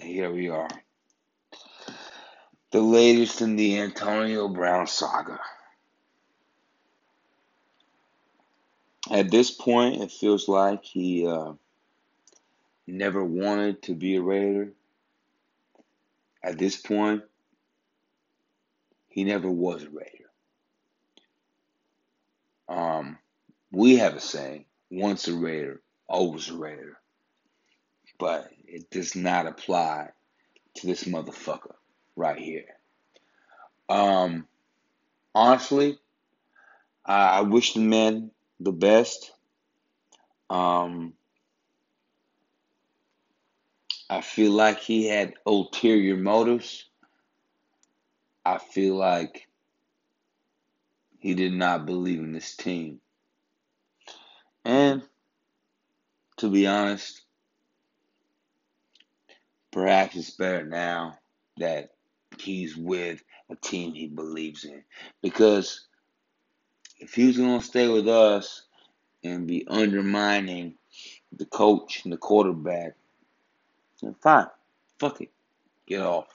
[0.00, 0.68] here we are.
[2.70, 5.40] The latest in the Antonio Brown saga.
[9.10, 11.52] At this point, it feels like he uh,
[12.86, 14.72] never wanted to be a Raider.
[16.42, 17.22] At this point,
[19.08, 20.30] he never was a Raider.
[22.68, 23.18] Um,
[23.72, 26.98] we have a saying: once a Raider, always a Raider.
[28.18, 30.10] But it does not apply
[30.76, 31.74] to this motherfucker
[32.16, 32.64] right here.
[33.88, 34.46] Um,
[35.34, 35.98] honestly,
[37.04, 39.32] I, I wish the man the best.
[40.50, 41.14] Um,
[44.10, 46.84] I feel like he had ulterior motives.
[48.44, 49.48] I feel like
[51.18, 53.00] he did not believe in this team.
[54.64, 55.02] And
[56.38, 57.22] to be honest,
[59.78, 61.16] perhaps it's better now
[61.58, 61.90] that
[62.36, 64.82] he's with a team he believes in.
[65.22, 65.86] Because
[66.98, 68.64] if he's going to stay with us
[69.22, 70.74] and be undermining
[71.32, 72.96] the coach and the quarterback,
[74.02, 74.48] then fine.
[74.98, 75.30] Fuck it.
[75.86, 76.26] Get off.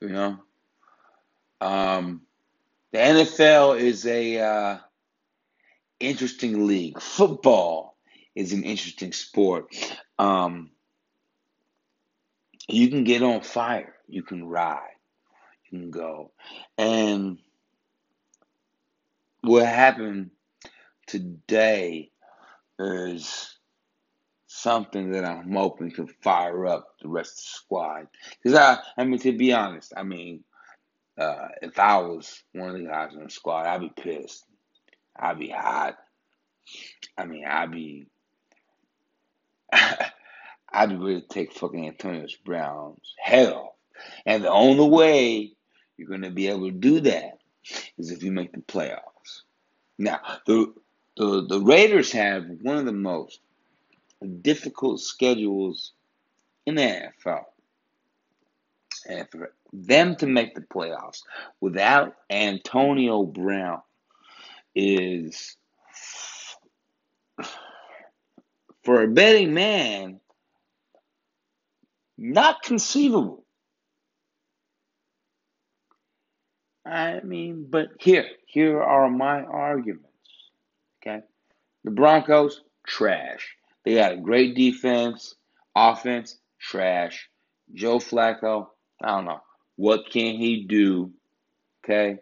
[0.00, 0.38] You know?
[1.60, 2.22] Um,
[2.92, 4.78] the NFL is a uh,
[6.00, 6.98] interesting league.
[6.98, 7.94] Football
[8.34, 9.66] is an interesting sport.
[10.18, 10.70] Um,
[12.68, 13.94] you can get on fire.
[14.08, 14.96] You can ride.
[15.70, 16.32] You can go.
[16.78, 17.38] And
[19.42, 20.30] what happened
[21.06, 22.10] today
[22.78, 23.58] is
[24.46, 28.06] something that I'm hoping to fire up the rest of the squad.
[28.42, 30.44] Because I, I mean, to be honest, I mean,
[31.18, 34.44] uh, if I was one of the guys in the squad, I'd be pissed.
[35.16, 35.96] I'd be hot.
[37.18, 38.06] I mean, I'd be,
[40.72, 43.74] I'd to take fucking Antonio Brown's head off.
[44.26, 45.52] And the only way
[45.96, 47.38] you're going to be able to do that
[47.98, 49.42] is if you make the playoffs.
[49.98, 50.72] Now, the
[51.16, 53.40] the the Raiders have one of the most
[54.40, 55.92] difficult schedules
[56.66, 57.44] in the NFL.
[59.08, 61.22] And for them to make the playoffs
[61.60, 63.82] without Antonio Brown
[64.74, 65.56] is,
[68.84, 70.20] for a betting man,
[72.16, 73.44] not conceivable.
[76.84, 80.08] I mean, but here, here are my arguments.
[81.00, 81.20] Okay.
[81.84, 83.56] The Broncos, trash.
[83.84, 85.34] They got a great defense,
[85.74, 87.28] offense, trash.
[87.72, 88.68] Joe Flacco,
[89.02, 89.40] I don't know.
[89.76, 91.12] What can he do?
[91.84, 92.18] Okay.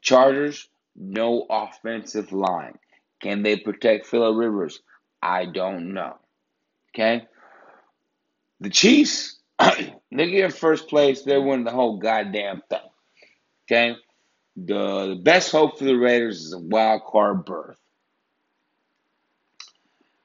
[0.00, 2.78] Chargers, no offensive line.
[3.20, 4.80] Can they protect Philip Rivers?
[5.20, 6.16] I don't know.
[6.94, 7.26] Okay.
[8.60, 11.22] The Chiefs, they get first place.
[11.22, 12.78] They're winning the whole goddamn thing.
[13.66, 13.96] Okay.
[14.56, 17.78] The, the best hope for the Raiders is a wild card berth.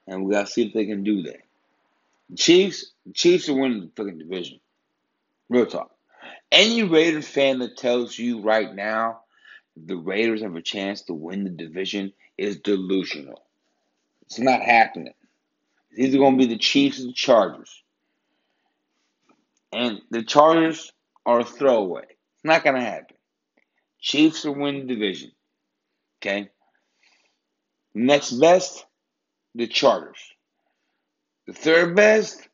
[0.07, 1.41] And we gotta see if they can do that.
[2.29, 4.59] The Chiefs, the Chiefs are winning the fucking division.
[5.49, 5.91] Real talk.
[6.51, 9.21] Any Raiders fan that tells you right now
[9.75, 13.43] the Raiders have a chance to win the division is delusional.
[14.23, 15.13] It's not happening.
[15.91, 17.82] It's either going to be the Chiefs or the Chargers.
[19.73, 20.91] And the Chargers
[21.25, 22.03] are a throwaway.
[22.03, 23.15] It's not going to happen.
[23.99, 25.31] Chiefs will win the division.
[26.21, 26.49] Okay?
[27.95, 28.85] Next best,
[29.55, 30.19] the Chargers.
[31.47, 32.47] The third best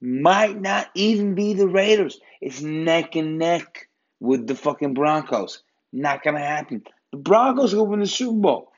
[0.00, 2.20] might not even be the Raiders.
[2.40, 3.88] It's neck and neck
[4.20, 5.62] with the fucking Broncos.
[5.92, 6.82] Not gonna happen.
[7.12, 8.72] The Broncos will win the Super Bowl.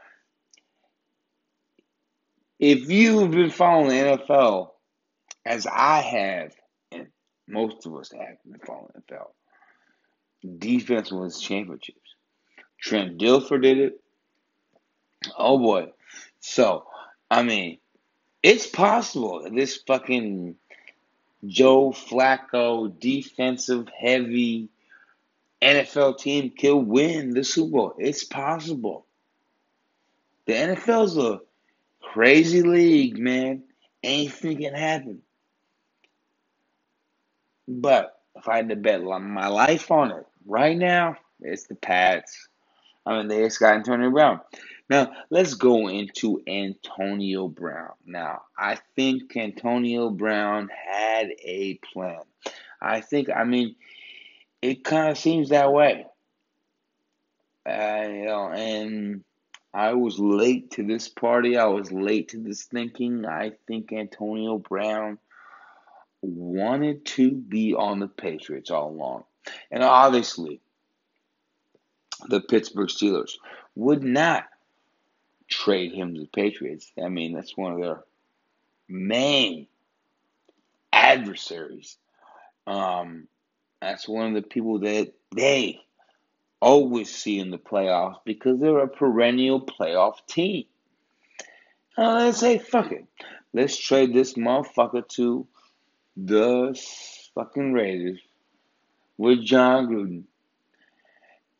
[2.59, 4.71] If you've been following the NFL
[5.45, 6.55] as I have,
[7.49, 12.15] most of us have been following the NFL, defense wins championships.
[12.79, 14.01] Trent Dilfer did it.
[15.37, 15.93] Oh boy.
[16.41, 16.87] So,
[17.31, 17.79] I mean,
[18.43, 20.57] it's possible that this fucking
[21.47, 24.69] Joe Flacco defensive heavy
[25.61, 27.95] NFL team can win the Super Bowl.
[27.99, 29.07] It's possible.
[30.47, 31.41] The NFL's a
[32.01, 33.65] crazy league, man.
[34.03, 35.23] Anything can happen.
[37.69, 42.49] But if I had to bet my life on it right now, it's the Pats.
[43.05, 44.41] I mean, they just got Antonio Brown.
[44.89, 47.93] Now, let's go into Antonio Brown.
[48.05, 52.21] Now, I think Antonio Brown had a plan.
[52.81, 53.75] I think, I mean,
[54.63, 56.07] it kind of seems that way.
[57.69, 59.25] Uh, you know, and
[59.75, 61.57] I was late to this party.
[61.57, 63.27] I was late to this thinking.
[63.27, 65.19] I think Antonio Brown
[66.27, 69.25] wanted to be on the Patriots all along.
[69.71, 70.61] And obviously,
[72.29, 73.33] the Pittsburgh Steelers
[73.75, 74.45] would not
[75.49, 76.91] trade him to the Patriots.
[77.03, 78.05] I mean, that's one of their
[78.89, 79.67] main
[80.93, 81.97] adversaries.
[82.67, 83.29] Um,
[83.81, 85.81] that's one of the people that they
[86.61, 90.65] always see in the playoffs because they're a perennial playoff team.
[91.97, 93.07] Uh, let's say, fuck it.
[93.53, 95.47] Let's trade this motherfucker to
[96.17, 96.79] the
[97.35, 98.21] fucking Raiders
[99.19, 100.25] with Jon Gruden.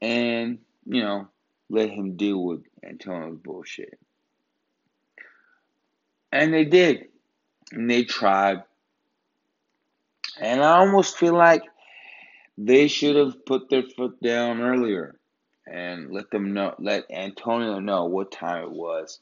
[0.01, 1.29] And, you know,
[1.69, 3.99] let him deal with Antonio's bullshit.
[6.33, 7.07] And they did.
[7.73, 8.63] And they tried.
[10.39, 11.63] And I almost feel like
[12.59, 15.19] they should have put their foot down earlier
[15.67, 19.19] and let them know, let Antonio know what time it was.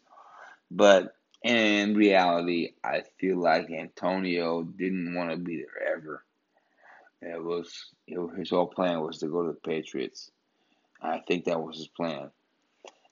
[0.71, 6.25] But in reality, I feel like Antonio didn't want to be there ever.
[7.21, 7.93] It was
[8.37, 10.31] his whole plan was to go to the Patriots.
[11.03, 12.31] I think that was his plan.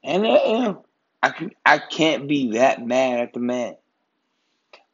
[0.03, 0.75] And uh,
[1.23, 3.77] I can I can't be that mad at the man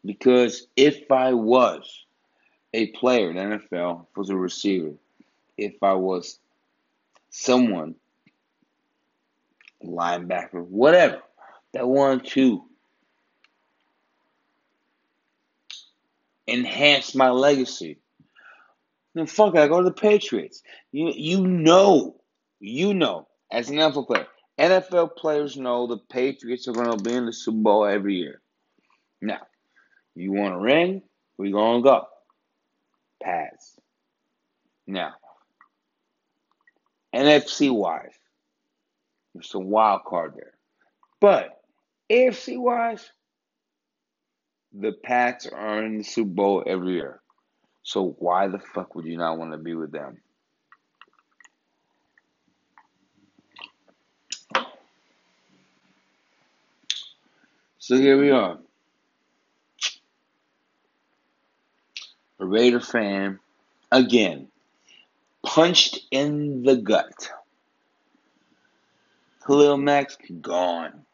[0.05, 2.05] because if I was
[2.75, 4.95] a player in NFL, was a receiver,
[5.57, 6.39] if I was
[7.31, 7.95] someone,
[9.85, 11.23] linebacker, whatever,
[11.73, 12.68] that wanted to
[16.49, 17.99] enhance my legacy,
[19.15, 20.63] then fuck it, I go to the Patriots.
[20.93, 22.17] You you know,
[22.61, 24.27] you know, as an NFL player,
[24.59, 28.41] NFL players know the Patriots are going to be in the Super Bowl every year.
[29.21, 29.41] Now,
[30.15, 31.03] you want a ring?
[31.37, 32.07] We're gonna go.
[33.23, 33.79] Pass.
[34.87, 35.15] Now,
[37.15, 38.15] NFC wise,
[39.35, 40.55] there's some wild card there.
[41.21, 41.61] But
[42.11, 43.11] AFC wise,
[44.73, 47.21] the Pats are in the Super Bowl every year.
[47.83, 50.19] So why the fuck would you not want to be with them?
[57.79, 58.59] So here we are.
[62.41, 63.41] A Raider fan
[63.91, 64.49] again
[65.43, 67.31] punched in the gut.
[69.47, 70.11] Khalil Mack
[70.43, 71.07] gone.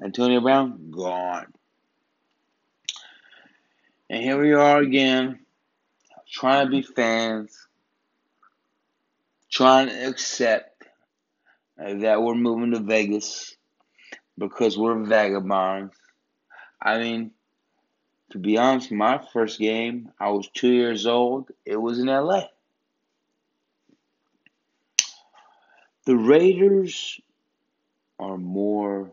[0.00, 1.52] Antonio Brown gone.
[4.08, 5.40] And here we are again,
[6.30, 7.66] trying to be fans,
[9.50, 10.84] trying to accept
[11.76, 13.56] that we're moving to Vegas
[14.38, 15.94] because we're vagabonds.
[16.80, 17.32] I mean,
[18.30, 21.50] to be honest, my first game, I was two years old.
[21.64, 22.44] It was in LA.
[26.04, 27.20] The Raiders
[28.20, 29.10] are more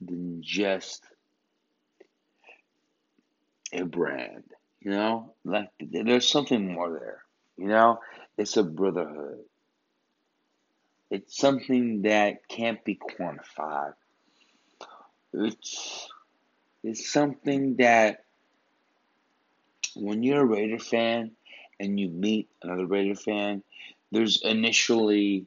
[0.00, 1.02] than just
[3.72, 4.44] a brand,
[4.80, 5.34] you know?
[5.44, 7.22] Like there's something more there,
[7.56, 8.00] you know?
[8.36, 9.40] It's a brotherhood.
[11.10, 13.94] It's something that can't be quantified.
[15.32, 16.08] It's
[16.84, 18.24] it's something that
[19.96, 21.32] when you're a Raider fan
[21.80, 23.62] and you meet another Raider fan,
[24.12, 25.46] there's initially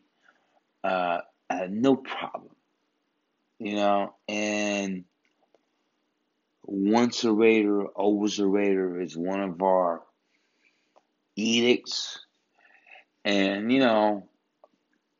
[0.83, 1.19] uh,
[1.49, 2.55] uh, no problem,
[3.59, 5.05] you know, and
[6.63, 10.01] once a Raider, always a Raider is one of our
[11.35, 12.19] edicts,
[13.25, 14.27] and you know,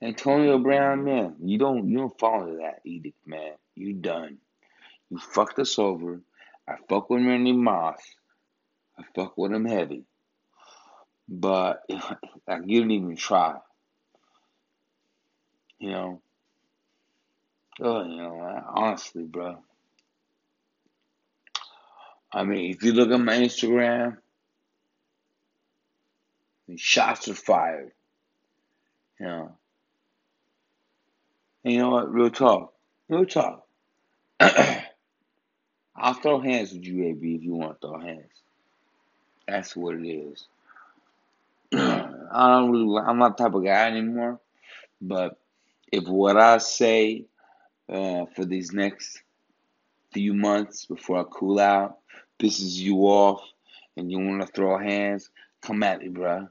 [0.01, 3.53] Antonio Brown, man, you don't you don't follow that edict, man.
[3.75, 4.37] You done.
[5.09, 6.21] You fucked us over.
[6.67, 8.01] I fuck with Randy Moss.
[8.97, 10.05] I fuck with him heavy.
[11.27, 11.83] But
[12.47, 13.57] like you didn't even try.
[15.79, 16.21] You know.
[17.79, 19.57] Oh, you know, honestly, bro.
[22.33, 24.17] I mean, if you look at my Instagram,
[26.77, 27.91] shots are fired.
[29.19, 29.51] You know.
[31.63, 32.11] And you know what?
[32.11, 32.73] Real talk.
[33.09, 33.67] Real talk.
[34.39, 38.31] I'll throw hands with you, AB, if you want to throw hands.
[39.47, 40.45] That's what it is.
[41.73, 44.39] I don't really, I'm not the type of guy anymore.
[45.01, 45.37] But
[45.91, 47.25] if what I say
[47.89, 49.21] uh, for these next
[50.13, 51.97] few months before I cool out
[52.41, 53.43] pisses you off
[53.95, 55.29] and you want to throw hands,
[55.61, 56.47] come at me, bro.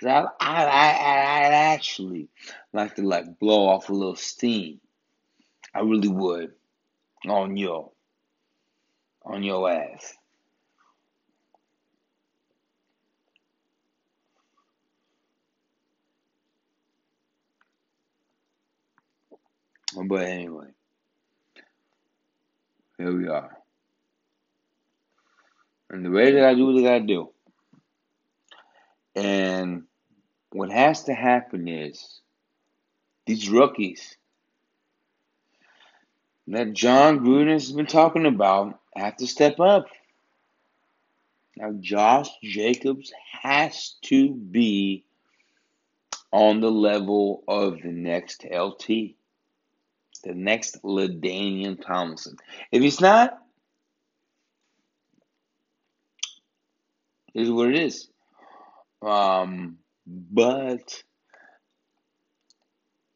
[0.00, 1.44] Cause I, I, I, I
[1.74, 2.28] actually
[2.72, 4.80] like to like blow off a little steam.
[5.72, 6.52] I really would
[7.28, 7.92] on your,
[9.24, 10.14] on your ass.
[19.96, 20.70] But anyway,
[22.98, 23.63] here we are.
[25.94, 27.30] And the way that I do what gotta do.
[29.14, 29.84] And
[30.50, 32.20] what has to happen is
[33.26, 34.16] these rookies
[36.48, 39.86] that Jon Gruden has been talking about have to step up.
[41.56, 45.04] Now, Josh Jacobs has to be
[46.32, 49.14] on the level of the next LT,
[50.24, 52.36] the next LaDainian Thompson.
[52.72, 53.43] If he's not,
[57.34, 58.08] is what it is.
[59.02, 61.02] Um, but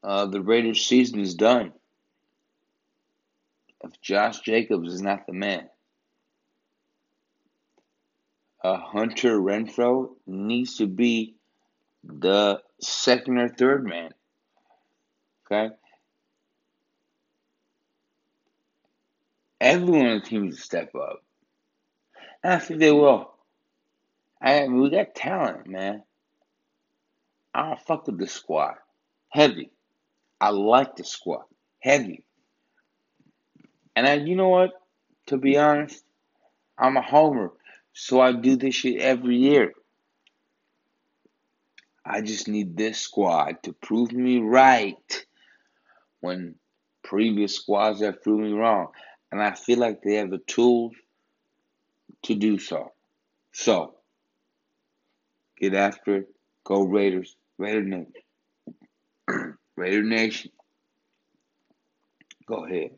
[0.03, 1.73] uh, the Raiders' season is done.
[3.85, 5.69] If Josh Jacobs is not the man,
[8.63, 11.37] uh, Hunter Renfrow needs to be
[12.03, 14.11] the second or third man.
[15.47, 15.75] Okay?
[19.61, 21.23] Everyone on the team needs to step up.
[22.43, 23.33] And I think they will.
[24.41, 26.03] I mean, we got talent, man.
[27.55, 28.75] I don't fuck with the squad.
[29.29, 29.71] Heavy.
[30.41, 31.45] I like the squad.
[31.81, 32.25] Heavy.
[33.97, 34.71] And I, you know what?
[35.27, 36.05] To be honest,
[36.79, 37.51] I'm a homer.
[37.93, 39.73] So I do this shit every year.
[42.05, 45.27] I just need this squad to prove me right
[46.21, 46.55] when
[47.03, 48.89] previous squads have proved me wrong.
[49.31, 50.95] And I feel like they have the tools
[52.23, 52.93] to do so.
[53.53, 53.98] So,
[55.61, 56.29] get after it.
[56.65, 57.37] Go Raiders.
[57.59, 58.13] Raider Nation.
[59.77, 60.51] Raider Nation.
[62.47, 62.91] Go ahead.